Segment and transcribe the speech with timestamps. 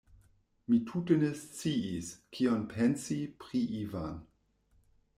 [0.71, 4.21] Mi tute ne sciis, kion pensi pri Ivan.